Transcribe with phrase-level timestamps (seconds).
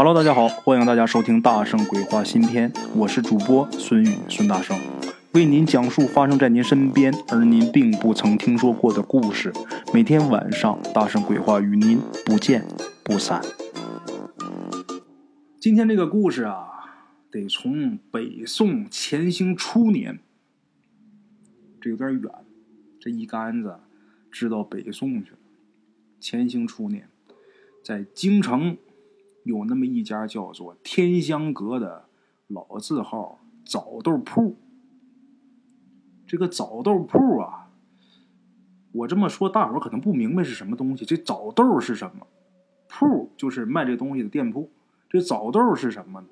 [0.00, 4.78] Hello，大家好，欢迎大家收听《大圣鬼话》新篇，我是主播孙宇，孙大圣
[5.34, 9.52] 为您讲述发生在您身边而您并不曾听说过的故事。
[9.92, 12.64] 每天晚上，《大圣鬼话》与您不见
[13.02, 13.42] 不散。
[15.58, 16.68] 今天这个故事啊，
[17.32, 20.20] 得从北宋乾兴初年，
[21.80, 22.30] 这有点远，
[23.00, 23.80] 这一竿子
[24.30, 25.38] 支到北宋去了。
[26.22, 27.08] 乾兴初年，
[27.82, 28.76] 在京城。
[29.48, 32.04] 有那么一家叫做天香阁的
[32.48, 34.56] 老字号枣豆铺。
[36.26, 37.70] 这个枣豆铺啊，
[38.92, 41.06] 我这么说，大伙可能不明白是什么东西。
[41.06, 42.26] 这枣豆是什么？
[42.88, 44.70] 铺就是卖这东西的店铺。
[45.08, 46.26] 这枣豆是什么呢？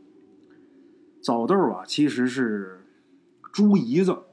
[1.22, 2.84] 枣豆啊，其实是
[3.50, 4.24] 猪胰子，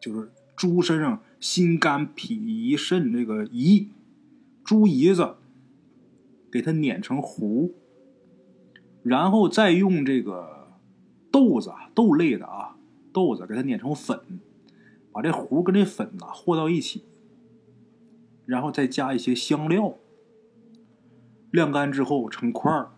[0.00, 3.86] 就是猪身上心肝脾肾这个胰，
[4.64, 5.36] 猪胰子
[6.50, 7.72] 给它碾成糊。
[9.04, 10.68] 然后再用这个
[11.30, 12.74] 豆子啊，豆类的啊，
[13.12, 14.18] 豆子给它碾成粉，
[15.12, 17.04] 把这糊跟这粉呐和到一起，
[18.46, 19.96] 然后再加一些香料，
[21.50, 22.92] 晾干之后成块儿。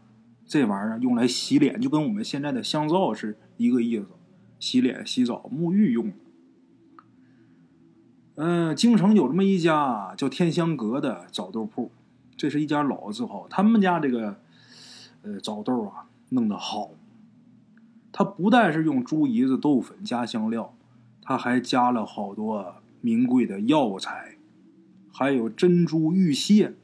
[0.47, 4.07] 这玩意儿用来洗脸，就跟我们现在的香皂是一个意思，
[4.61, 6.13] 洗脸、洗澡、沐浴用。
[8.37, 11.91] 嗯，京城有这么一家叫天香阁的枣豆铺，
[12.37, 14.37] 这是一家老字号，他们家这个。
[15.27, 16.93] 呃，枣豆啊，弄得好。
[18.13, 20.73] 他不但是用猪胰子、豆粉加香料，
[21.21, 24.37] 他还加了好多名贵的药材，
[25.13, 26.75] 还有珍珠玉屑。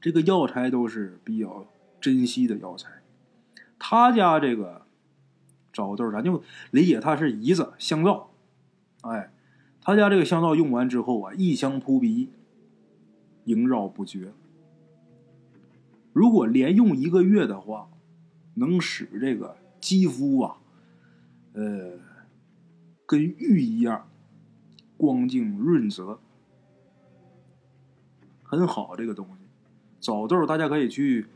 [0.00, 1.66] 这个药材都是比较
[2.00, 2.88] 珍惜的药材。
[3.78, 4.86] 他家这个
[5.70, 8.30] 枣豆，咱就理解它是胰子香皂。
[9.02, 9.30] 哎，
[9.82, 12.30] 他家这个香皂用完之后啊，异香扑鼻，
[13.44, 14.32] 萦绕不绝。
[16.14, 17.90] 如果连用一个月的话，
[18.54, 20.56] 能使这个肌肤啊，
[21.54, 21.98] 呃，
[23.04, 24.08] 跟玉一样
[24.96, 26.20] 光净润泽，
[28.44, 28.94] 很好。
[28.96, 29.44] 这个东西，
[29.98, 31.26] 枣豆大家可以去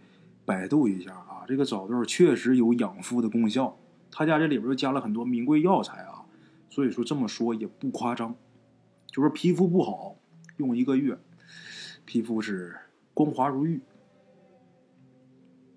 [0.45, 1.43] 百度一下啊。
[1.49, 3.77] 这个枣豆确实有养肤的功效，
[4.13, 6.25] 他家这里边又加了很多名贵药材啊，
[6.71, 8.33] 所以说这么说也不夸张。
[9.09, 10.15] 就是皮肤不好，
[10.59, 11.19] 用一个月，
[12.05, 12.77] 皮肤是
[13.13, 13.81] 光滑如玉。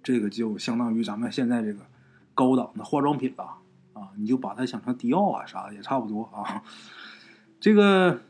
[0.03, 1.85] 这个就相当于咱们现在这个
[2.33, 3.43] 高档的化妆品了
[3.93, 4.09] 啊！
[4.17, 6.63] 你就把它想成迪奥啊啥的也差不多啊。
[7.59, 8.21] 这个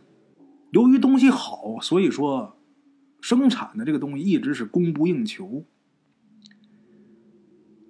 [0.71, 2.57] 由于东西好，所以说
[3.21, 5.63] 生产的这个东西一直是供不应求。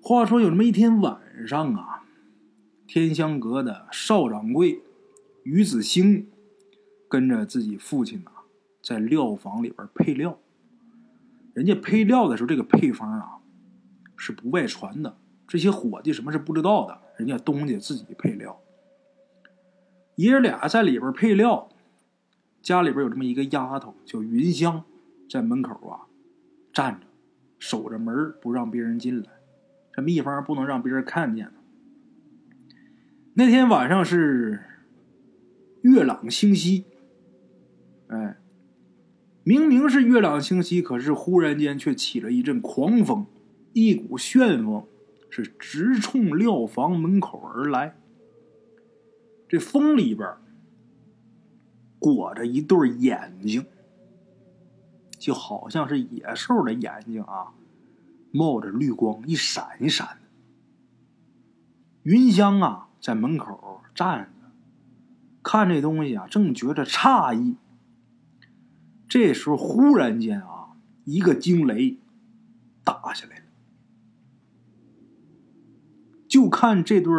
[0.01, 2.03] 话说有这么一天晚上啊，
[2.85, 4.81] 天香阁的少掌柜
[5.43, 6.27] 于子兴
[7.09, 8.45] 跟着自己父亲啊，
[8.83, 10.37] 在料房里边配料。
[11.53, 13.37] 人家配料的时候，这个配方啊。
[14.21, 15.17] 是不外传的，
[15.47, 17.01] 这些伙计什么是不知道的？
[17.17, 18.61] 人家东家自己配料，
[20.15, 21.69] 爷俩在里边配料。
[22.61, 24.83] 家里边有这么一个丫头叫云香，
[25.27, 26.05] 在门口啊
[26.71, 27.07] 站着，
[27.57, 29.29] 守着门不让别人进来，
[29.91, 31.51] 这秘方不能让别人看见
[33.33, 34.63] 那天晚上是
[35.81, 36.85] 月朗星稀，
[38.09, 38.37] 哎，
[39.43, 43.25] 明明是月朗星稀，可是忽然间却起了一阵狂风。
[43.73, 44.85] 一股旋风
[45.29, 47.95] 是直冲料房门口而来，
[49.47, 50.29] 这风里边
[51.99, 53.65] 裹着一对眼睛，
[55.17, 57.53] 就好像是野兽的眼睛啊，
[58.31, 60.27] 冒着绿光，一闪一闪的。
[62.03, 64.51] 云香啊，在门口站着，
[65.43, 67.55] 看这东西啊，正觉着诧异。
[69.07, 71.97] 这时候，忽然间啊，一个惊雷
[72.83, 73.43] 打下来了。
[76.31, 77.11] 就看这对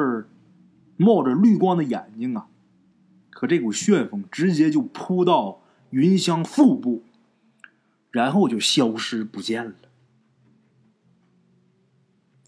[0.97, 2.49] 冒着绿光的眼睛啊，
[3.29, 7.03] 可这股旋风直接就扑到云香腹部，
[8.11, 9.75] 然后就消失不见了。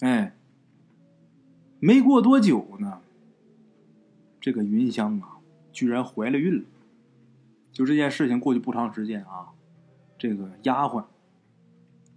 [0.01, 0.35] 哎，
[1.81, 3.03] 没过多久呢，
[4.41, 5.37] 这个云香啊，
[5.71, 6.65] 居然怀了孕了。
[7.73, 9.53] 就这件事情过去不长时间啊，
[10.17, 11.05] 这个丫鬟，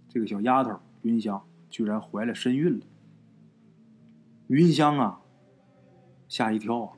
[0.08, 2.86] 这个小丫头云香，居然怀了身孕了。
[4.48, 5.20] 云香啊，
[6.26, 6.92] 吓一跳啊！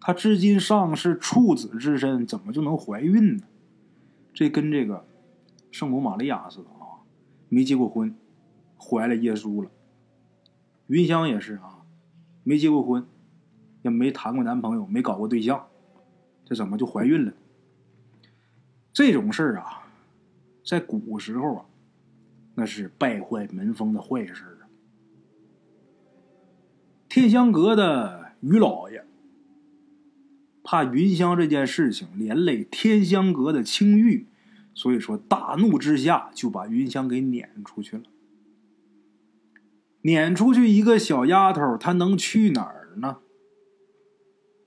[0.00, 3.44] 她至今尚是处子之身，怎么就能怀孕呢？
[4.34, 5.06] 这跟这个
[5.70, 7.06] 圣母玛利亚似的啊，
[7.48, 8.14] 没结过婚，
[8.76, 9.70] 怀了耶稣了。
[10.88, 11.84] 云香也是啊，
[12.42, 13.06] 没结过婚，
[13.82, 15.68] 也没谈过男朋友，没搞过对象，
[16.44, 17.32] 这怎么就怀孕了？
[18.92, 19.86] 这种事儿啊，
[20.64, 21.66] 在古时候啊，
[22.56, 24.55] 那是败坏门风的坏事！
[27.16, 29.02] 天香阁的于老爷
[30.62, 34.26] 怕云香这件事情连累天香阁的清誉，
[34.74, 38.02] 所以说大怒之下就把云香给撵出去了。
[40.02, 43.20] 撵出去一个小丫头，她能去哪儿呢？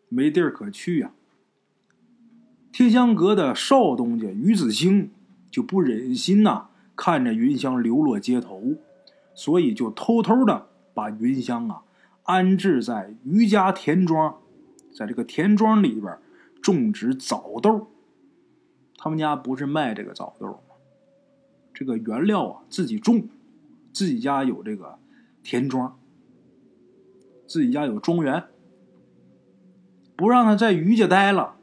[0.08, 1.12] 没地儿可去呀！
[2.72, 5.12] 天香阁的少东家于子兴
[5.52, 8.74] 就不忍心呐，看着云香流落街头，
[9.36, 11.84] 所以就偷偷的把云香啊
[12.30, 14.38] 安置在于家田庄，
[14.94, 16.16] 在这个田庄里边
[16.62, 17.88] 种植枣豆。
[18.96, 20.76] 他们家不是卖这个枣豆吗？
[21.74, 23.28] 这个原料啊自己种，
[23.92, 25.00] 自己家有这个
[25.42, 25.98] 田庄，
[27.48, 28.44] 自己家有庄园，
[30.16, 31.56] 不让他在于家待了。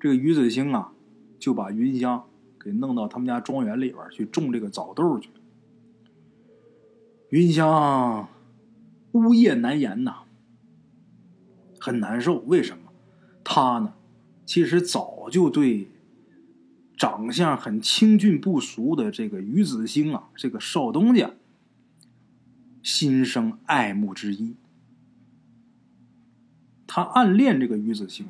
[0.00, 0.92] 这个于子兴啊，
[1.38, 2.24] 就把云香
[2.58, 5.28] 给弄到他们家庄园里边去种这个枣豆去。
[7.28, 8.26] 云香
[9.12, 10.24] 呜咽难言呐，
[11.78, 12.38] 很难受。
[12.40, 12.92] 为什么？
[13.44, 13.94] 他呢，
[14.44, 15.90] 其实早就对
[16.96, 21.32] 长相很清俊不俗的这个于子兴啊，这个少东家
[22.82, 24.54] 心生爱慕之意。
[26.86, 28.28] 他暗恋这个于子兴。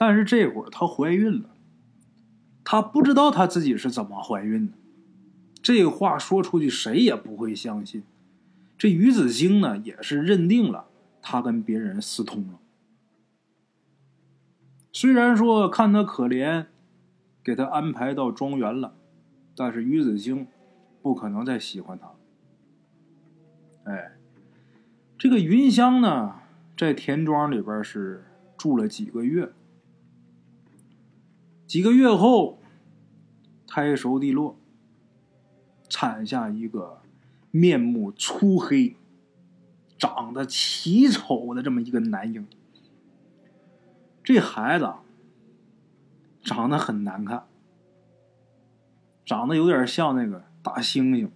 [0.00, 1.50] 但是这会儿她怀孕了，
[2.62, 4.72] 她不知道她自己是怎么怀孕的。
[5.60, 8.04] 这话说出去谁也不会相信。
[8.78, 10.86] 这于子兴呢，也是认定了
[11.20, 12.60] 他跟别人私通了。
[14.92, 16.66] 虽然说看他可怜，
[17.42, 18.94] 给他安排到庄园了，
[19.56, 20.46] 但是于子兴
[21.02, 22.12] 不可能再喜欢他。
[23.90, 24.16] 哎，
[25.18, 26.40] 这个云香呢，
[26.76, 28.24] 在田庄里边是
[28.56, 29.52] 住了几个月。
[31.66, 32.60] 几个月后，
[33.66, 34.56] 胎熟地落，
[35.88, 37.00] 产下一个
[37.50, 38.96] 面目粗黑、
[39.98, 42.46] 长得奇丑的这么一个男婴。
[44.22, 44.92] 这孩子
[46.42, 47.46] 长得很难看，
[49.24, 51.30] 长得有点像那个大猩猩，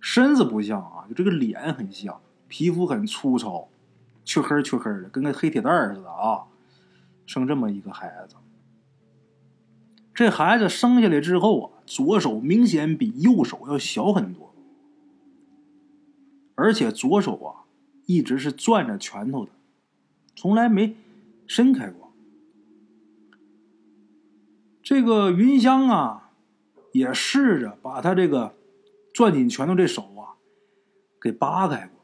[0.00, 3.68] 身子不像啊，就这个脸很像，皮肤很粗糙，
[4.24, 6.44] 黢黑黢黑的，跟个黑铁蛋似的啊。
[7.26, 8.36] 生这么一个孩子。
[10.14, 14.47] 这孩子生下来之后啊，左手明显比右手要小很多，
[16.58, 17.62] 而且左手啊
[18.06, 19.52] 一直是攥着拳头的，
[20.34, 20.96] 从来没
[21.46, 22.10] 伸开过。
[24.82, 26.32] 这个云香啊，
[26.90, 28.56] 也试着把他这个
[29.14, 30.34] 攥紧拳头这手啊
[31.20, 32.00] 给扒开过，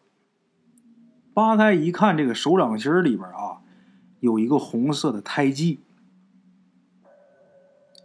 [1.32, 3.60] 扒开一看，这个手掌心里边啊
[4.20, 5.80] 有一个红色的胎记。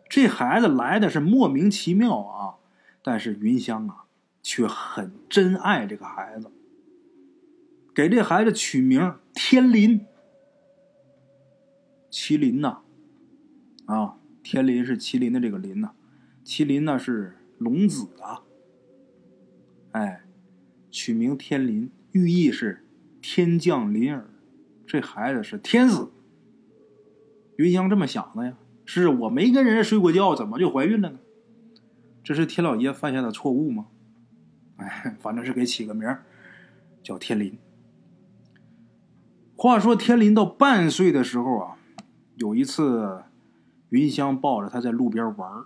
[0.10, 2.56] 这孩子来的是莫名其妙啊，
[3.04, 4.06] 但是云香啊，
[4.42, 6.52] 却很珍爱这个孩子，
[7.94, 10.06] 给这孩子取名天林。
[12.12, 12.80] 麒麟呐，
[13.86, 15.92] 啊，天林是麒麟的这个麟呐，
[16.44, 18.42] 麒麟呢是龙子啊，
[19.92, 20.24] 哎，
[20.90, 22.84] 取名天林，寓意是
[23.22, 24.30] 天降麟儿，
[24.88, 26.10] 这孩子是天子。
[27.58, 28.58] 云香这么想的呀。
[28.92, 31.20] 是我没跟人家睡过觉，怎么就怀孕了呢？
[32.24, 33.86] 这是天老爷犯下的错误吗？
[34.80, 36.08] 哎，反正是给起个名
[37.04, 37.58] 叫天林。
[39.56, 41.78] 话说天林到半岁的时候啊，
[42.36, 43.24] 有一次，
[43.90, 45.66] 云香抱着他在路边玩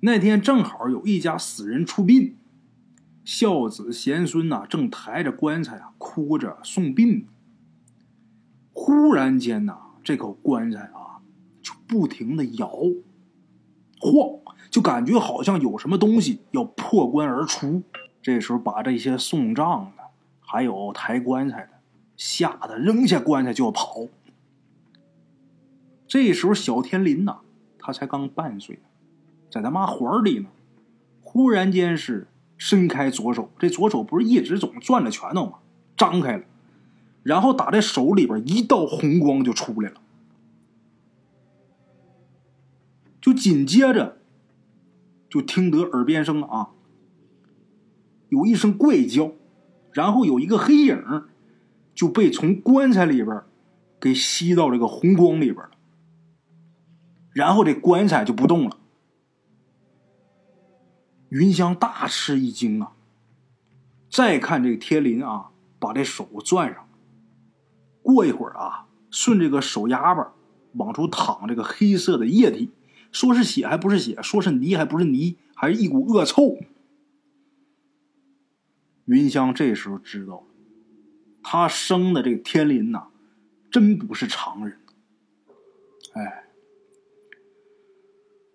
[0.00, 2.36] 那天正好有一家死人出殡，
[3.24, 7.26] 孝子贤孙呐正抬着棺材啊哭着送殡。
[8.72, 11.10] 忽然间呐，这口棺材啊。
[11.62, 12.66] 就不停的摇
[14.00, 17.82] 晃，就感觉好像有什么东西要破棺而出。
[18.22, 20.04] 这时候，把这些送葬的，
[20.40, 21.70] 还有抬棺材的，
[22.16, 24.06] 吓得扔下棺材就要跑。
[26.06, 27.38] 这时候，小天林呐，
[27.78, 28.78] 他才刚半岁，
[29.50, 30.48] 在他妈怀里呢。
[31.22, 32.26] 忽然间是
[32.58, 35.58] 伸开左手，这左手不是一直总攥着拳头吗？
[35.96, 36.44] 张开了，
[37.22, 40.00] 然后打在手里边，一道红光就出来了。
[43.20, 44.18] 就紧接着，
[45.30, 46.70] 就听得耳边声啊，
[48.28, 49.32] 有一声怪叫，
[49.92, 51.00] 然后有一个黑影
[51.94, 53.42] 就被从棺材里边
[54.00, 55.70] 给吸到这个红光里边了，
[57.32, 58.76] 然后这棺材就不动了。
[61.28, 62.92] 云香大吃一惊啊！
[64.10, 66.88] 再看这个天林啊，把这手攥上，
[68.02, 70.32] 过一会儿啊，顺这个手丫巴
[70.72, 72.72] 往出淌这个黑色的液体。
[73.12, 76.58] 说是血还不是血，说是泥还不是泥，还是一股恶臭。
[79.06, 80.46] 云香这时候知道，
[81.42, 83.08] 他生的这个天林呐，
[83.70, 84.78] 真不是常人。
[86.12, 86.44] 哎，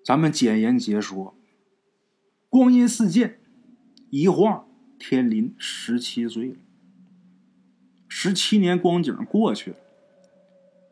[0.04, 1.36] 咱们简言结说，
[2.50, 3.40] 光阴似箭，
[4.10, 4.66] 一晃
[4.98, 6.56] 天林十七岁了。
[8.08, 9.78] 十七年光景过去了，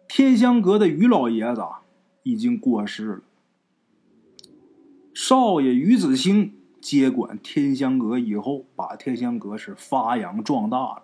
[0.09, 1.61] 天香阁的于老爷子
[2.23, 3.23] 已经过世了。
[5.13, 11.03] 少爷于子兴接管天香阁以后，把天香阁是发扬壮大了，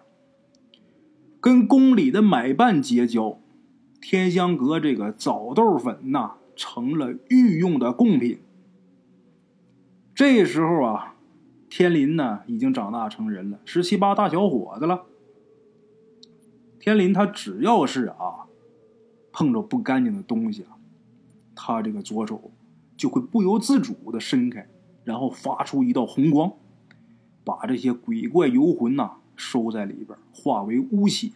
[1.39, 3.39] 跟宫里的买办结交，
[4.01, 8.39] 天香阁这个枣豆粉呐，成了御用的贡品。
[10.15, 11.15] 这时候啊，
[11.69, 15.05] 天林呢已经长大成人了，十七八大小伙子了。
[16.79, 18.47] 天林他只要是啊
[19.31, 20.75] 碰着不干净的东西啊，
[21.55, 22.51] 他这个左手
[22.99, 24.67] 就会不由自主的伸开，
[25.05, 26.51] 然后发出一道红光，
[27.45, 31.31] 把这些鬼怪游魂呐收在里边，化为污血。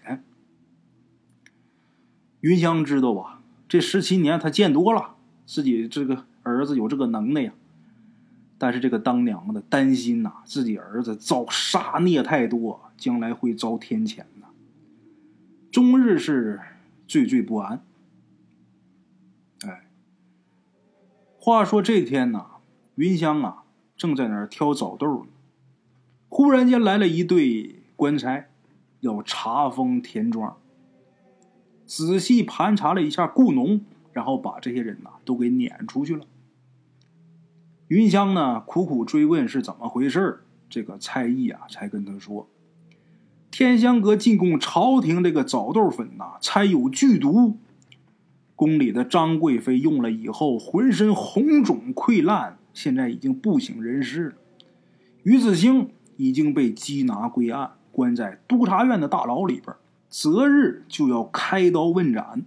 [2.41, 3.41] 云香知道吧？
[3.69, 5.15] 这十七年他见多了，
[5.45, 7.53] 自己这个儿子有这个能耐呀。
[8.57, 14.47] 但是这个当娘的担心呐，自己儿子遭杀孽太多，将来会遭天谴呐。
[15.71, 16.59] 终日是
[17.07, 17.81] 惴惴不安。
[21.45, 22.45] 话说这天呐，
[22.95, 23.63] 云香啊
[23.97, 25.31] 正在那儿挑枣豆呢，
[26.29, 28.45] 忽然间来了一队官差，
[29.01, 30.55] 要查封田庄。
[31.85, 33.81] 仔细盘查了一下雇农，
[34.13, 36.25] 然后把这些人呐都给撵出去了。
[37.89, 42.47] 云香呢苦苦追问是怎么回事这个蔡毅啊才跟他说。
[43.51, 47.57] 天香阁进贡朝廷这个枣豆粉呐，掺有剧毒。
[48.55, 54.35] 宫里的张贵妃用了以后，浑身红肿溃烂，现在已经不省人事了。
[55.23, 59.75] 于子兴已经被缉拿归案，关在督察院的大牢里边，
[60.07, 62.43] 择日就要开刀问斩。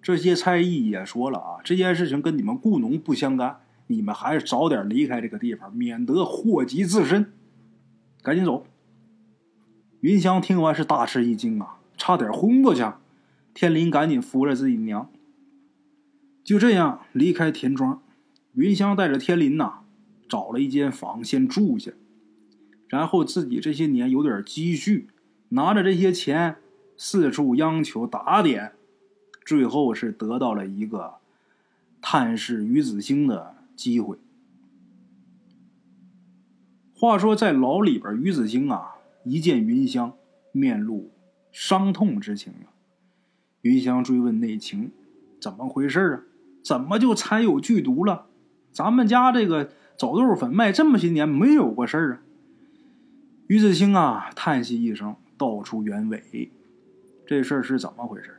[0.00, 7.32] 这些差役也说了啊，这件事情跟你们雇农不相干，你们还是早点离开这个地方，免得祸及自身。
[8.22, 8.66] 赶紧走。
[10.00, 12.84] 云香听完是大吃一惊啊，差点昏过去。
[13.58, 15.10] 天林赶紧扶着自己娘，
[16.44, 18.00] 就这样离开田庄。
[18.52, 19.80] 云香带着天林呐，
[20.28, 21.90] 找了一间房先住下，
[22.86, 25.08] 然后自己这些年有点积蓄，
[25.48, 26.58] 拿着这些钱
[26.96, 28.74] 四处央求打点，
[29.44, 31.14] 最后是得到了一个
[32.00, 34.18] 探视于子兴的机会。
[36.94, 38.94] 话说在牢里边，于子兴啊。
[39.24, 40.12] 一见云香，
[40.52, 41.10] 面露
[41.50, 42.77] 伤痛之情啊！
[43.62, 44.90] 云香追问内情，
[45.40, 46.22] 怎么回事啊？
[46.62, 48.26] 怎么就掺有剧毒了？
[48.72, 52.20] 咱们家这个枣豆粉卖这么些年，没有过事儿啊！
[53.46, 56.50] 于子清啊，叹息一声，道出原委。
[57.26, 58.36] 这事儿是怎么回事？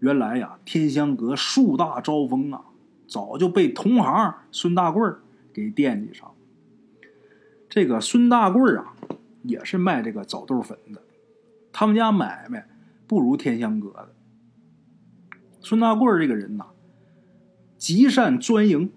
[0.00, 2.64] 原来呀，天香阁树大招风啊，
[3.06, 5.02] 早就被同行孙大贵
[5.52, 6.30] 给惦记上。
[7.68, 8.94] 这个孙大贵啊。
[9.46, 11.02] 也是卖这个枣豆粉的，
[11.70, 12.66] 他们家买卖
[13.06, 14.14] 不如天香阁的。
[15.64, 16.66] 孙大贵这个人呐，
[17.78, 18.92] 极善专营。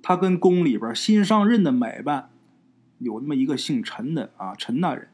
[0.00, 2.30] 他跟宫里边新上任的买办
[2.98, 5.08] 有那么一个姓陈的啊，陈大人，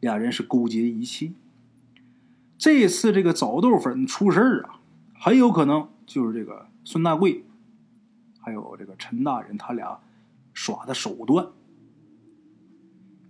[0.00, 1.34] 俩人是勾结一气。
[2.58, 4.80] 这次这个枣豆粉出事儿啊，
[5.14, 7.44] 很有可能就是这个孙大贵，
[8.40, 10.00] 还有这个陈大人他俩
[10.52, 11.46] 耍的手段。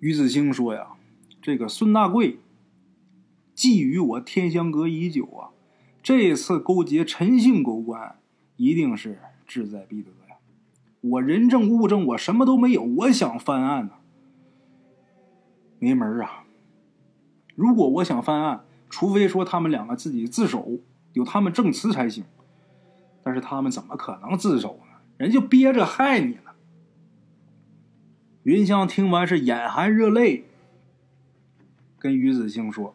[0.00, 0.88] 于子兴说：“呀，
[1.42, 2.38] 这个孙大贵
[3.54, 5.50] 觊觎我天香阁已久啊，
[6.04, 8.18] 这次勾结陈姓狗官，
[8.56, 10.36] 一定是志在必得呀。
[11.00, 13.92] 我人证物证，我什么都没有，我想翻案呢，
[15.78, 16.44] 没门啊！
[17.54, 20.78] 如果我想翻案，除非说他们两个自己自首，
[21.14, 22.22] 有他们证词才行。
[23.22, 24.98] 但是他们怎么可能自首呢？
[25.16, 26.50] 人就憋着害你呢。”
[28.44, 30.44] 云香听完是眼含热泪，
[31.98, 32.94] 跟于子兴说：“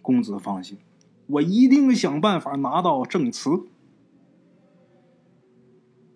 [0.00, 0.78] 公子放心，
[1.26, 3.50] 我一定想办法拿到证词。”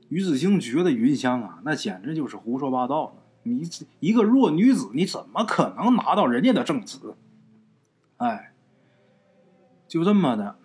[0.08, 3.68] 于子清觉得云香啊，那简直就是胡说八道你
[4.00, 7.14] 一个弱女子，你怎么可能拿到人家的证词？
[8.16, 8.52] 哎，
[9.86, 10.56] 就这么的。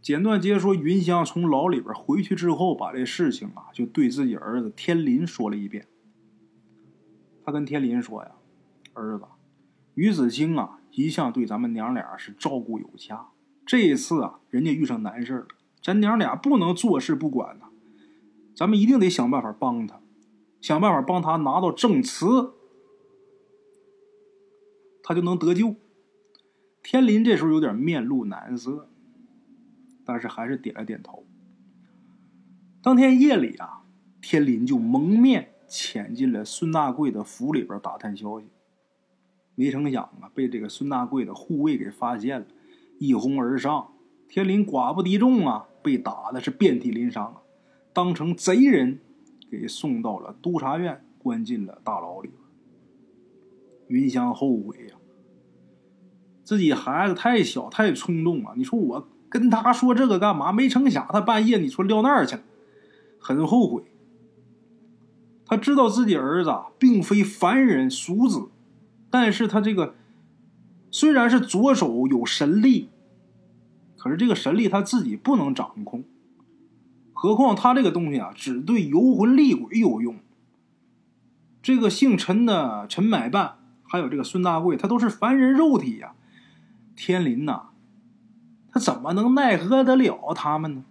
[0.00, 5.86] 简短接说，云香从牢里边回去之后，把这事情啊，就对自己儿子天林说了一遍。
[7.44, 8.30] 他跟天林说呀
[8.94, 9.24] ：“儿子，
[9.94, 13.28] 于子清啊，一向对咱们娘俩是照顾有加。
[13.66, 15.46] 这一次啊，人家遇上难事了，
[15.82, 17.66] 咱娘俩不能坐视不管呐，
[18.54, 20.00] 咱们一定得想办法帮他，
[20.62, 22.54] 想办法帮他拿到证词，
[25.02, 25.76] 他就能得救。
[26.82, 28.88] 天林这时候有点面露难色，
[30.04, 31.26] 但是还是点了点头。
[32.80, 33.82] 当天夜里啊，
[34.22, 38.46] 天林就蒙面潜进了孙大贵的府里边打探消息。
[39.56, 42.46] 没成想啊，被这个孙大贵的护卫给发现了，
[42.98, 43.88] 一哄而上。
[44.28, 47.36] 天林寡不敌众啊，被打的是遍体鳞伤啊，
[47.92, 48.98] 当成贼人
[49.50, 52.30] 给送到了督察院，关进了大牢里。
[53.88, 54.96] 云香后悔呀，
[56.42, 58.52] 自己孩子太小太冲动了。
[58.56, 60.52] 你说我跟他说这个干嘛？
[60.52, 62.42] 没成想他半夜你说撂那儿去了，
[63.18, 63.84] 很后悔。
[65.46, 68.48] 他知道自己儿子并非凡人俗子。
[69.18, 69.94] 但是他这个
[70.90, 72.90] 虽然是左手有神力，
[73.96, 76.04] 可是这个神力他自己不能掌控。
[77.14, 80.18] 何况他这个东西啊，只对游魂厉鬼有用。
[81.62, 86.12] 这个姓陈的陈买办，还有这个孙大贵，他都是凡人肉体呀。
[86.94, 87.70] 天林呐，
[88.70, 90.84] 他怎么能奈何得了他们呢？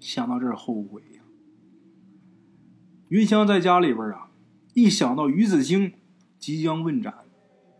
[0.00, 1.20] 想到这儿后悔呀。
[3.08, 4.30] 云香在家里边啊，
[4.72, 5.92] 一想到于子兴。
[6.38, 7.14] 即将问斩，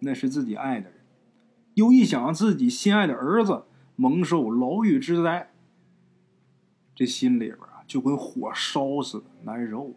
[0.00, 1.00] 那是自己爱的人，
[1.74, 3.64] 又一想自己心爱的儿子
[3.96, 5.52] 蒙受牢狱之灾，
[6.94, 9.94] 这心里边啊就跟火烧似的难受。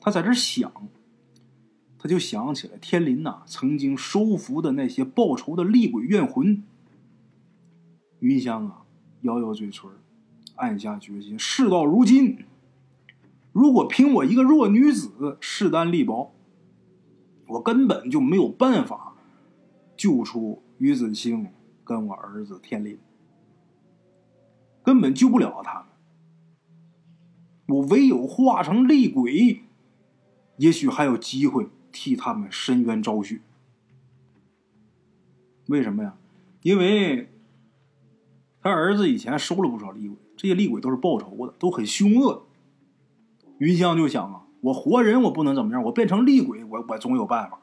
[0.00, 0.72] 他在这想，
[1.98, 6.62] 他就想起了天林呐曾经收服的那些报仇的厉鬼怨魂。
[8.20, 8.84] 云香啊，
[9.22, 9.90] 咬咬嘴唇，
[10.56, 12.38] 暗下决心：事到如今。
[13.58, 16.32] 如果凭我一个弱女子势单力薄，
[17.48, 19.16] 我根本就没有办法
[19.96, 21.48] 救出于子清
[21.82, 22.96] 跟我儿子天林，
[24.84, 25.80] 根本救不了他
[27.66, 27.80] 们。
[27.80, 29.64] 我唯有化成厉鬼，
[30.58, 33.40] 也许还有机会替他们伸冤昭雪。
[35.66, 36.16] 为什么呀？
[36.62, 37.28] 因为
[38.62, 42.44] 他儿子以前收了不少厉鬼，这些厉鬼都是报仇的，都很凶恶。
[43.58, 47.60] 云香就想啊，我活人我不能怎么样，我变成厉鬼，我我总有办法。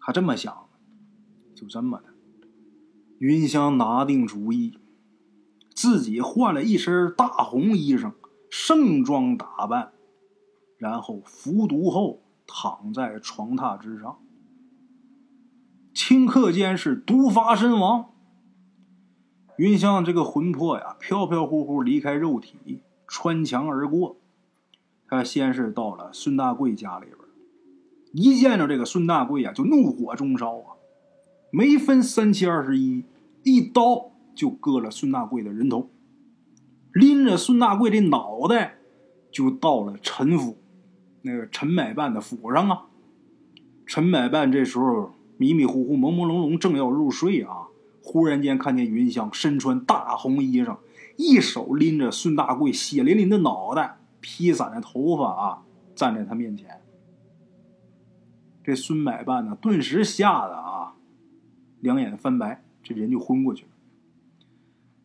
[0.00, 0.68] 他这么想，
[1.54, 2.04] 就这么的。
[3.18, 4.78] 云香拿定主意，
[5.74, 8.12] 自己换了一身大红衣裳，
[8.50, 9.92] 盛装打扮，
[10.76, 14.18] 然后服毒后躺在床榻之上，
[15.94, 18.10] 顷刻间是毒发身亡。
[19.56, 24.17] 云香这个魂魄呀，飘飘忽忽离开肉体，穿墙而过。
[25.08, 27.16] 他先是到了孙大贵家里边，
[28.12, 30.76] 一见着这个孙大贵呀，就怒火中烧啊，
[31.50, 33.04] 没分三七二十一，
[33.42, 35.88] 一刀就割了孙大贵的人头，
[36.92, 38.76] 拎着孙大贵的脑袋
[39.30, 40.58] 就到了陈府，
[41.22, 42.82] 那个陈买办的府上啊。
[43.86, 47.68] 陈买办这时候迷迷糊糊、朦朦胧胧，正要入睡啊，
[48.02, 50.76] 忽然间看见云香身穿大红衣裳，
[51.16, 53.97] 一手拎着孙大贵血淋淋的脑袋。
[54.20, 55.62] 披散的头发啊，
[55.94, 56.80] 站在他面前。
[58.62, 60.94] 这孙买办呢，顿时吓得啊，
[61.80, 63.70] 两眼翻白，这人就昏过去了。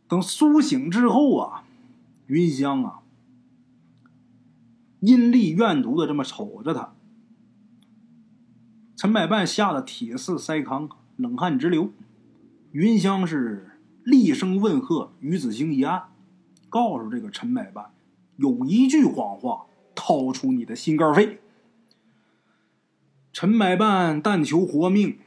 [0.08, 1.64] 等苏醒之后啊，
[2.28, 3.02] 云香啊，
[5.00, 6.94] 阴厉怨毒的这么瞅着他。
[8.96, 11.92] 陈买办吓得铁似腮糠，冷汗直流。
[12.72, 16.10] 云香是厉声问贺于子兴一案，
[16.70, 17.92] 告诉这个陈买办。
[18.38, 21.40] 有一句谎话，掏出你的心肝肺。
[23.32, 25.18] 陈百伴但求活命，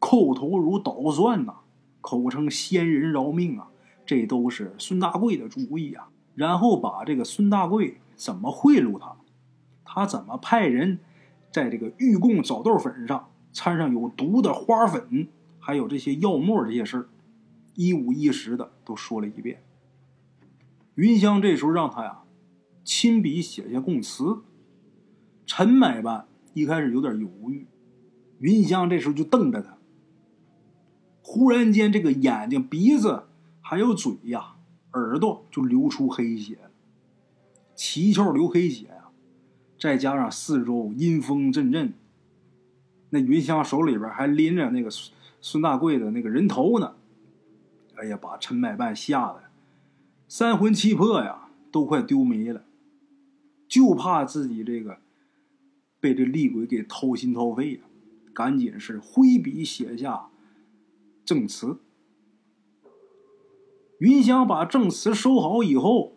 [0.00, 1.56] 叩头如捣蒜呐，
[2.00, 3.68] 口称仙人饶命啊，
[4.04, 6.08] 这都是孙大贵的主意啊。
[6.34, 9.16] 然后把这个孙大贵怎么贿赂他，
[9.84, 10.98] 他怎么派人
[11.50, 17.08] 在这个玉供枣豆粉上掺上有毒的花粉，还有这些药沫这些事儿，
[17.74, 19.62] 一五一十的都说了一遍。
[20.94, 22.20] 云香这时候让他呀。
[22.86, 24.38] 亲笔写下供词，
[25.44, 27.66] 陈买办一开始有点犹豫，
[28.38, 29.76] 云香这时候就瞪着他。
[31.20, 33.24] 忽然间，这个眼睛、鼻子
[33.60, 34.54] 还有嘴呀、
[34.92, 36.70] 耳朵就流出黑血了，
[37.74, 39.08] 七窍流黑血呀，
[39.80, 41.92] 再加上四周阴风阵阵，
[43.10, 44.88] 那云香手里边还拎着那个
[45.40, 46.94] 孙大贵的那个人头呢，
[47.96, 49.42] 哎呀，把陈买办吓得
[50.28, 52.62] 三魂七魄呀都快丢没了。
[53.68, 54.98] 就怕自己这个
[56.00, 57.84] 被这厉鬼给掏心掏肺了，
[58.32, 60.30] 赶紧是挥笔写下
[61.24, 61.80] 证词。
[63.98, 66.16] 云香把证词收好以后，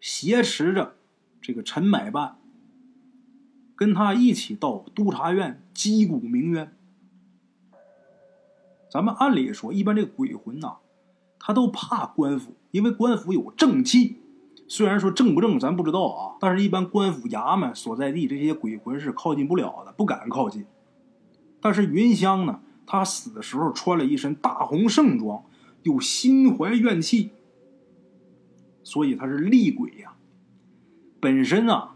[0.00, 0.96] 挟持着
[1.40, 2.38] 这个陈买办，
[3.74, 6.76] 跟他一起到督察院击鼓鸣冤。
[8.90, 10.76] 咱们按理说，一般这个鬼魂呐，
[11.38, 14.18] 他都怕官府，因为官府有正气。
[14.74, 20.64] 虽然说正不正咱不知道啊，但是一般官府衙门所在地，这些鬼魂是靠近不了的，不敢靠近。
[21.60, 25.44] 但是云香呢，她死的时候穿了一身大红盛装，
[25.82, 27.32] 又心怀怨气，
[28.82, 30.14] 所以他是厉鬼呀。
[31.20, 31.94] 本身啊，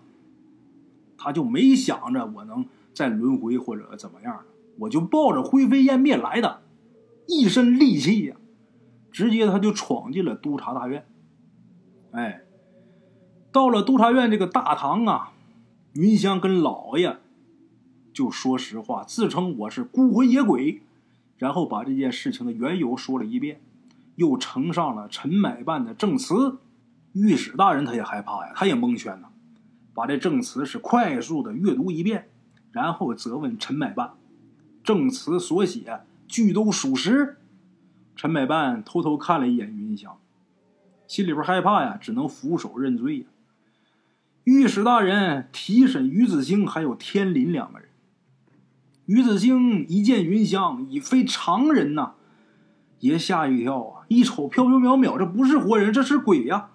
[1.16, 4.44] 他就没想着我能再轮回或者怎么样的，
[4.80, 6.60] 我就抱着灰飞烟灭来的，
[7.26, 8.36] 一身戾气呀，
[9.10, 11.06] 直接他就闯进了督察大院。
[12.10, 12.42] 哎，
[13.56, 15.32] 到了督察院这个大堂啊，
[15.94, 17.16] 云香跟老爷。
[18.12, 20.82] 就说实话，自称我是孤魂野鬼，
[21.38, 23.62] 然后把这件事情的缘由说了一遍，
[24.16, 26.58] 又呈上了陈买办的证词。
[27.14, 29.28] 御史大人他也害怕呀，他也蒙圈呢，
[29.94, 32.28] 把这证词是快速的阅读一遍，
[32.72, 34.10] 然后责问陈买办：
[34.84, 37.38] 证词所写句都属实？
[38.16, 40.18] 陈买办偷偷看了一眼云香，
[41.06, 43.24] 心里边害怕呀，只能俯首认罪呀。
[44.46, 47.88] 御史大人提审于子兴还有天林两个人。
[49.06, 52.12] 于子兴一见云香已非常人呐，
[53.00, 54.06] 也吓一跳啊！
[54.06, 56.68] 一瞅飘飘渺渺，这不是活人，这是鬼呀！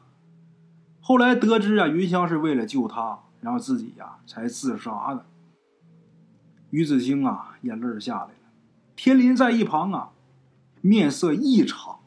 [1.00, 5.26] 后来得知啊，云香是为了救他，然后自己呀才自杀的。
[6.72, 8.52] 于子兴啊，眼泪下来了。
[8.98, 10.10] 天林在一旁啊，
[10.82, 12.00] 面色异常。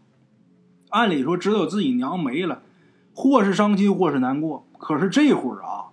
[0.91, 2.61] 按理说，知道自己娘没了，
[3.15, 4.67] 或是伤心，或是难过。
[4.85, 5.89] 可是这会儿啊，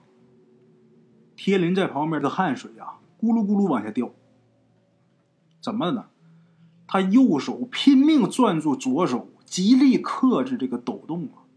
[1.37, 4.11] 天林在旁边的汗水啊，咕噜咕噜往下掉。
[5.61, 6.05] 怎么了呢？
[6.87, 11.47] 他右手拼命攥住左手，极力克制这个抖动啊！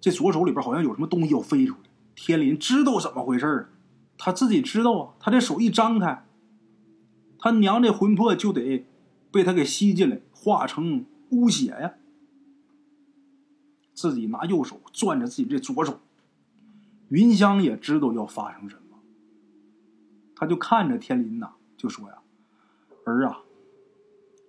[0.00, 1.80] 这左手里边好像有什么东西要飞出来。
[2.14, 3.72] 天林知道怎么回事
[4.16, 5.14] 他自己知道啊。
[5.18, 6.24] 他这手一张开，
[7.40, 8.86] 他娘的魂魄就得
[9.32, 11.94] 被他给吸进来，化成污血呀！
[13.92, 15.98] 自己拿右手攥着自己这左手，
[17.12, 18.96] 云香也知道要发生什么，
[20.34, 22.22] 他就看着天林呐，就说呀。
[23.04, 23.42] 儿啊，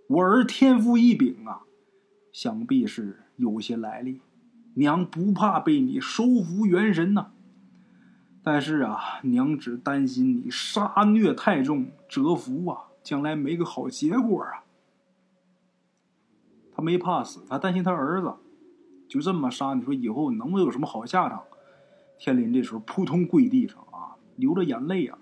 [0.07, 1.63] 我儿天赋异禀啊，
[2.31, 4.21] 想必是有些来历。
[4.75, 7.31] 娘不怕被你收服元神呐，
[8.41, 14.63] 但是啊，娘只担心你杀虐太重，折服啊，将来没个好结果啊。
[16.71, 18.35] 他没怕死，他担心他儿子
[19.09, 21.43] 就这么杀，你说以后能不能有什么好下场？
[22.17, 25.17] 天林这时候扑通跪地上啊，流着眼泪啊，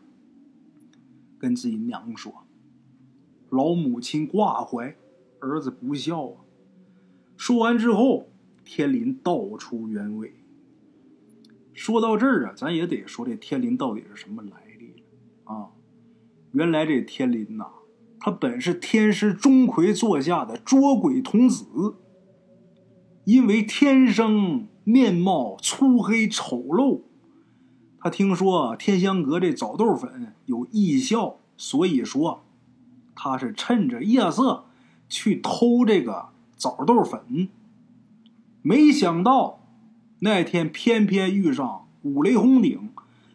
[1.39, 2.45] 跟自己娘说。
[3.49, 4.95] 老母亲挂怀，
[5.39, 6.38] 儿子不孝啊！
[7.36, 8.30] 说完之后，
[8.63, 10.34] 天林道出原委。
[11.73, 15.04] 说到这儿啊，咱也得说这天林到底是什么来历
[15.43, 15.71] 啊？
[16.51, 17.65] 原来这天林呐，
[18.19, 21.65] 他本是天师钟馗座下的捉鬼童子，
[23.25, 27.01] 因为天生面貌粗黑丑陋，
[27.99, 32.43] 他听说天香阁这枣豆粉有异效，所以说。
[33.13, 34.63] 他是趁着夜色
[35.07, 37.49] 去偷这个枣豆粉，
[38.63, 39.59] 没想到
[40.19, 42.89] 那天偏偏遇上五雷轰顶，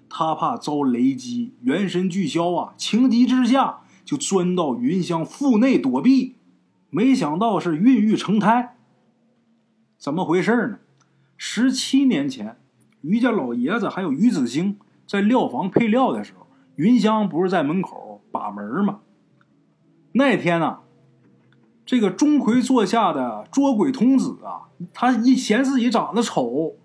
[0.09, 2.75] 他怕遭雷击，元神俱消啊！
[2.77, 6.35] 情急之下就钻到云香腹内躲避，
[6.91, 8.77] 没想到是孕育成胎。
[9.99, 10.79] 怎么回事呢？
[11.37, 12.57] 十七年前，
[13.03, 16.47] 于家老爷子还有于子兴在料房配料的时候，
[16.77, 19.01] 云香不是在门口把门吗？
[20.13, 20.79] 那天呢，
[21.85, 26.77] 这个钟馗座下的捉鬼童子啊，他一嫌自己长得丑，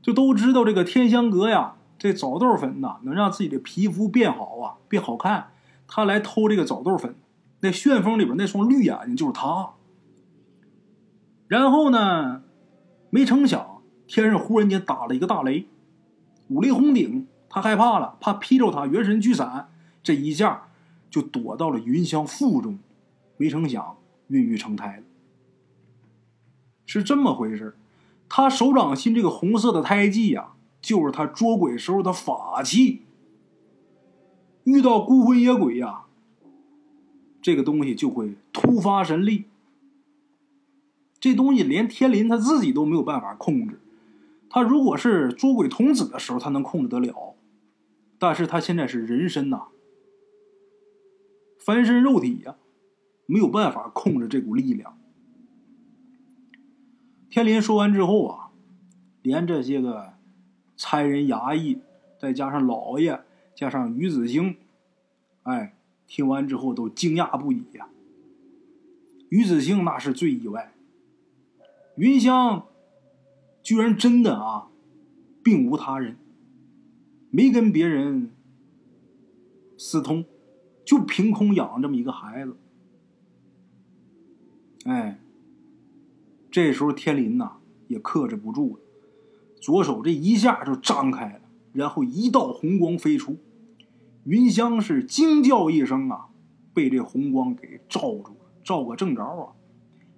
[0.00, 5.48] 就都知道这个天香阁呀，这枣豆粉呐能让自己的皮肤变好啊，变好看。
[5.88, 7.14] 他来偷这个枣豆粉，
[7.60, 9.70] 那旋风里边那双绿眼睛就是他。
[11.46, 12.42] 然后呢，
[13.16, 15.64] 没成想天上忽然间打了一个大雷，
[16.48, 19.70] 五雷轰顶，他害怕了，怕劈着他元神聚散，
[20.02, 20.64] 这一下。
[21.08, 22.78] 就躲到了云香腹中，
[23.38, 25.02] 没成想孕育成胎了。
[26.84, 27.74] 是这么回事
[28.28, 30.52] 他手掌心这个红色的胎记呀，
[30.82, 33.04] 就是他捉鬼时候的法器。
[34.64, 36.02] 遇到孤魂野鬼呀，
[37.40, 39.46] 这个东西就会突发神力。
[41.26, 43.80] 这东西连天林他自己都没有办法控制。
[44.48, 47.34] 他如果是捉鬼童子的时候，他能控制得了，
[48.16, 49.64] 但是他现在是人身呐。
[51.58, 52.54] 翻身肉体呀，
[53.26, 54.96] 没有办法控制这股力量。
[57.28, 58.50] 天林说完之后啊，
[59.20, 60.12] 连这些个
[60.76, 61.80] 差人衙役，
[62.20, 63.20] 再加上老爷，
[63.56, 64.56] 加上于子兴，
[65.42, 65.74] 哎，
[66.06, 67.88] 听完之后都惊讶不已呀。
[69.28, 70.72] 于子兴那是最意外，
[71.96, 72.66] 云香
[73.62, 74.68] 居然真的啊，
[75.42, 76.16] 并无他人，
[77.30, 78.30] 没跟别人
[79.78, 80.24] 私通，
[80.84, 82.56] 就凭空养了这么一个孩子。
[84.84, 85.18] 哎，
[86.50, 87.56] 这时候天林呐
[87.88, 88.82] 也克制不住了，
[89.60, 91.40] 左手这一下就张开了，
[91.72, 93.36] 然后一道红光飞出，
[94.24, 96.28] 云香是惊叫一声啊，
[96.72, 99.54] 被这红光给罩住了，罩个正着啊，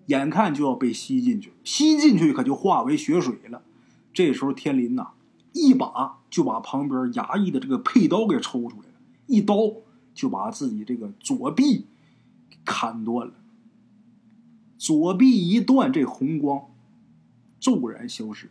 [0.09, 3.63] 眼看就要被吸进去，吸进去可就化为血水了。
[4.13, 5.13] 这时候天林呐
[5.53, 8.95] 一把就把旁边衙役的这个佩刀给抽出来了，
[9.27, 9.55] 一刀
[10.15, 11.87] 就把自己这个左臂
[12.65, 13.35] 砍断了。
[14.77, 16.67] 左臂一断，这红光
[17.59, 18.49] 骤然消失，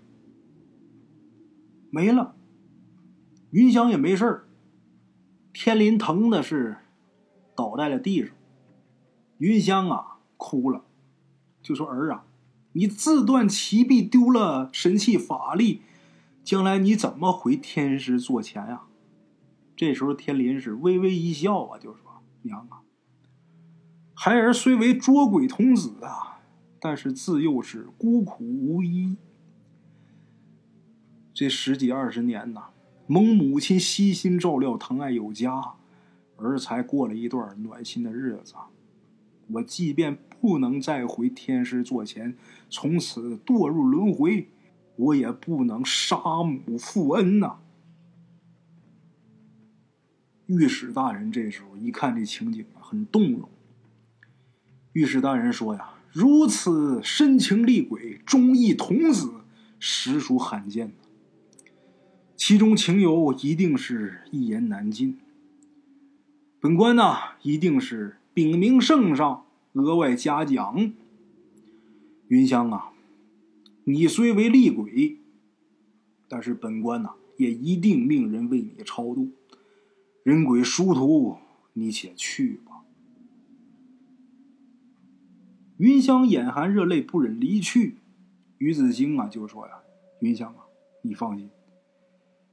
[1.90, 2.36] 没了。
[3.52, 4.44] 云香也没事
[5.54, 6.78] 天林疼的是
[7.56, 8.30] 倒在了地上。
[9.38, 10.84] 云香啊，哭了，
[11.68, 12.24] 就说：“儿啊，
[12.72, 15.82] 你自断其臂，丢了神器法力，
[16.42, 18.84] 将来你怎么回天师座前呀？”
[19.76, 22.84] 这时候，天林是微微一笑啊，就说：“娘啊。”
[24.16, 26.40] 孩儿虽为捉鬼童子啊，
[26.80, 29.18] 但是自幼是孤苦无依。
[31.34, 32.70] 这十几二十年呐，
[33.08, 35.74] 蒙母亲悉心照料，疼爱有加，
[36.38, 38.56] 儿才过了一段暖心的日子。
[39.50, 42.36] 我即便不能再回天师座前，
[42.70, 44.50] 从此堕入轮回，
[44.96, 47.60] 我也不能杀母负恩呐。
[50.48, 53.50] 御史大人这时候一看这情景啊，很动容。
[54.94, 59.42] 御史大人说：“呀，如此深情厉鬼、忠义童子，
[59.80, 60.94] 实属罕见。
[62.36, 65.20] 其中情由一定是一言难尽。
[66.60, 70.94] 本官呐，一定是禀明圣上，额外嘉奖。
[72.28, 72.94] 云香啊，
[73.86, 75.18] 你虽为厉鬼，
[76.28, 79.32] 但是本官呐，也一定命人为你超度。
[80.22, 81.38] 人鬼殊途，
[81.74, 82.84] 你且去吧。”
[85.78, 87.96] 云香眼含热泪，不忍离去。
[88.60, 89.80] 于子兴啊，就说呀
[90.22, 90.68] ：“云香啊，
[91.02, 91.50] 你放心，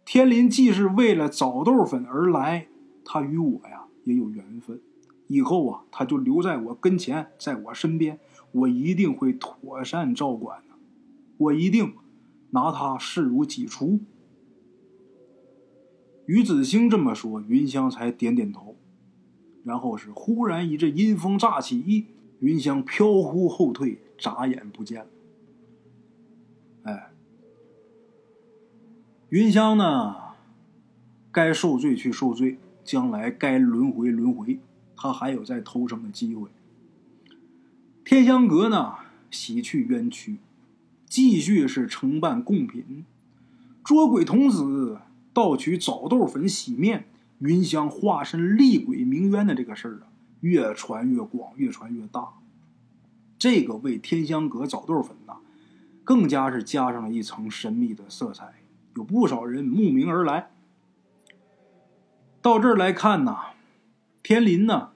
[0.07, 2.69] 天林既是为了枣豆粉而来，
[3.05, 4.81] 他与我呀也有缘分。
[5.27, 8.19] 以后啊，他就留在我跟前，在我身边，
[8.53, 10.75] 我一定会妥善照管的。
[11.39, 11.95] 我一定
[12.51, 14.01] 拿他视如己出。”
[16.27, 18.77] 于子兴这么说，云香才点点头。
[19.63, 22.07] 然后是忽然一阵阴风乍起。
[22.41, 25.07] 云香飘忽后退，眨眼不见了。
[26.83, 27.11] 哎，
[29.31, 30.17] 云香呢？
[31.33, 34.61] 该受罪去受罪，将来该轮回轮回，
[34.97, 36.49] 他还有再投生的机会。
[38.05, 38.95] 天香阁呢？
[39.31, 40.37] 洗去冤屈，
[41.07, 43.05] 继续是承办贡品。
[43.83, 45.01] 捉鬼童子
[45.33, 47.09] 盗取枣豆粉洗面，
[47.41, 50.07] 云香化身厉鬼鸣冤的这个事儿啊。
[50.41, 52.35] 越传越广，越传越大。
[53.37, 55.39] 这个为天香阁枣豆粉呐，
[56.05, 58.55] 更加是加上了一层神秘的色彩。
[58.95, 60.51] 有不少人慕名而来。
[62.41, 63.54] 到这儿来看呐，
[64.25, 64.93] 天林呢，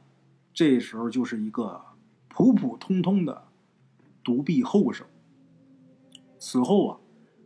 [0.55, 1.85] 这时候就是一个
[2.29, 3.47] 普普通通的
[4.25, 5.07] 独臂后生。
[6.39, 6.99] 此后啊，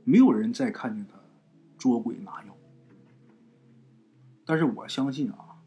[0.05, 1.19] 没有人再看见他
[1.77, 2.57] 捉鬼拿药。
[4.45, 5.59] 但是我相信啊。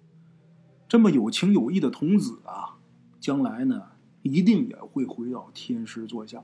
[0.88, 2.78] 这么有情有义的童子啊，
[3.20, 6.42] 将来呢，一定也会回到天师座下，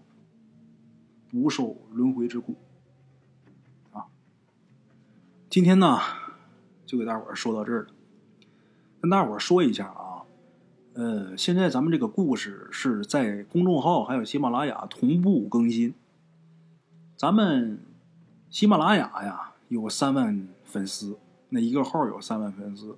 [1.29, 2.57] 不受轮回之苦。
[3.93, 4.07] 啊，
[5.49, 5.97] 今天呢，
[6.85, 7.93] 就给大伙儿说到这儿了。
[9.01, 10.21] 跟大伙说一下啊，
[10.93, 15.95] 呃，现在咱们这个故事是在公众号还有喜马拉雅同步更新。
[17.17, 17.79] 咱们
[18.51, 21.17] 喜马拉雅呀有三万粉丝，
[21.49, 22.95] 那一个号有三万粉丝。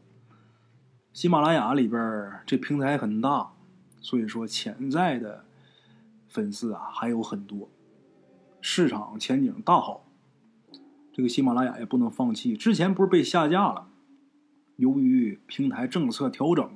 [1.14, 3.54] 喜马拉雅里边这平台很大，
[4.02, 5.46] 所以说潜在的
[6.28, 7.70] 粉丝啊还有很多，
[8.60, 10.06] 市场前景大好。
[11.14, 12.58] 这个喜马拉雅也不能放弃。
[12.58, 13.88] 之前不是被下架了，
[14.76, 16.70] 由于平台政策调整，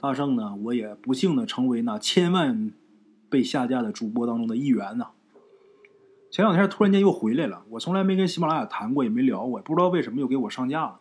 [0.00, 2.70] 大圣呢我也不幸的成为那千万
[3.28, 5.08] 被下架的主播当中的一员呐。
[6.30, 11.00] 前两天突然间又回来了，我从来没跟喜马拉雅谈过，也没聊过，不知道为什么又给我上架了。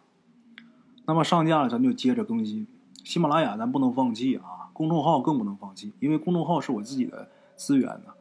[1.06, 2.65] 那么上架了，咱就接着更新。
[3.04, 8.13] 喜马拉雅咱不能放弃啊，公众号更不能放弃，因为公众号是我自己的资源呢。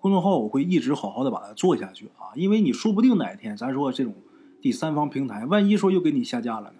[0.00, 4.14] 公众号我会一直好好的把它做下去啊，因为你说不定哪天咱说这种
[4.60, 6.78] 第三方平台，万一说又给你下架了呢，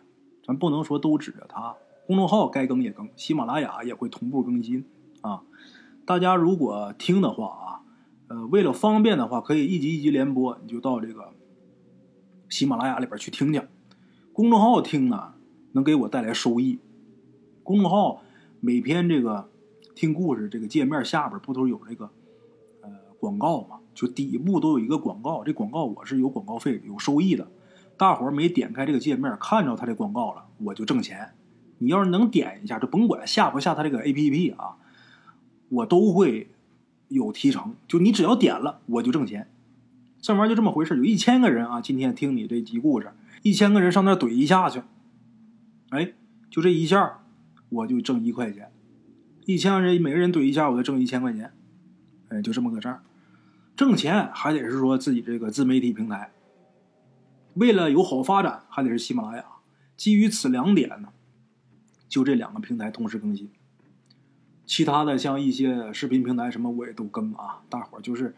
[0.49, 1.77] 咱不能说都指着它。
[2.07, 4.87] 公众号该更也更，喜马拉雅也会同步更新
[5.21, 5.43] 啊。
[6.07, 7.85] 大家如果听的话啊，
[8.29, 11.35] 呃，为了方便的话，可以一集一集连播，你就到这个
[12.49, 13.61] 喜马拉雅里边去听去。
[14.33, 15.35] 公众号听呢，
[15.73, 16.79] 能给我带来收益。
[17.63, 18.23] 公众号
[18.61, 19.51] 每篇这个
[19.95, 22.11] 听故事这个界面下边不都有这个
[22.81, 22.89] 呃
[23.21, 23.81] 广告吗？
[23.93, 27.47] 就底部都有一个广告，这广告我是有广告费有收益的。
[27.99, 31.35] 大伙儿没点开这个界面看着他这广告了，我就挣钱。
[31.79, 34.77] 你要是能点一下，就甭管下不下他这个 A P P 啊，
[35.69, 36.51] 我都会
[37.09, 37.75] 有提成。
[37.87, 39.51] 就你只要点了，我就挣钱。
[40.21, 44.83] 这玩意儿就这么回事有一千个人啊，今天听你这集故事，一千个人上那怼一下去，
[45.91, 46.13] 哎，
[46.51, 47.21] 就这一下，
[47.69, 48.71] 我就挣一块钱。
[49.45, 51.53] 一千个人每个人怼一下，我就挣一千块钱。
[52.29, 53.03] 哎，就这么个事儿。
[53.77, 56.33] 挣钱还得是说自己这个自媒体平台，
[57.59, 59.45] 为了有好发展，还得是喜马拉雅。
[59.97, 61.11] 基于此两点呢。
[62.09, 63.51] 就这两个平台同时更新，
[64.65, 67.61] 其他的像一些视频平台什么我也都更啊。
[67.69, 68.35] 大伙儿就是，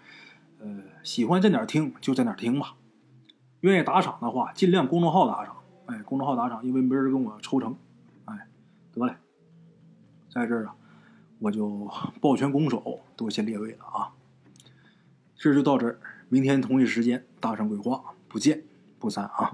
[0.58, 2.74] 呃，喜欢在哪儿听就在哪儿听吧。
[3.60, 5.54] 愿意打赏的话，尽量公众号打赏。
[5.86, 7.76] 哎，公众号打赏，因为没人跟我抽成。
[8.24, 8.48] 哎，
[8.92, 9.14] 得嘞，
[10.28, 10.74] 在这儿啊，
[11.38, 11.88] 我就
[12.20, 14.10] 抱拳拱手，多谢列位了啊。
[15.36, 18.64] 这就到这儿，明天同一时间，大圣鬼话，不见
[19.00, 19.50] 不散啊。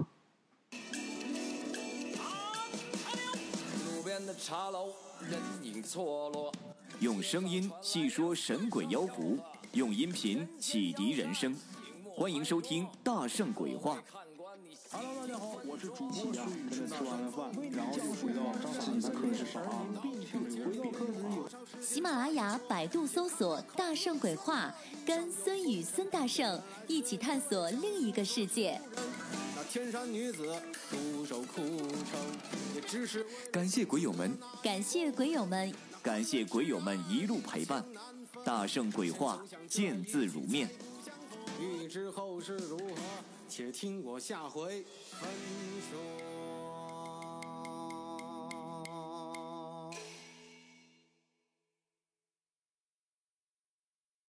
[6.99, 9.39] 用声音细说神鬼妖狐，
[9.71, 11.55] 用音频启迪人生。
[12.13, 13.95] 欢迎收听《大圣鬼话》。
[14.89, 16.87] Hello，大家好，我是主播孙宇。
[16.87, 19.93] 吃完了饭，然后就回到自己的课室上啊。
[21.81, 24.73] 喜马拉雅、百度搜索“大圣鬼话”，
[25.05, 28.79] 跟孙宇、孙大圣一起探索另一个世界。
[29.55, 30.55] 那天山女子
[30.89, 32.19] 独守空城，
[32.75, 37.83] 也只是感谢鬼友们，感谢鬼友们，感谢鬼友们一路陪伴。
[38.45, 40.69] 大圣鬼话，见字如面。
[41.59, 42.85] 欲知后事如何，
[43.47, 45.29] 且听我下回分
[45.89, 46.46] 说。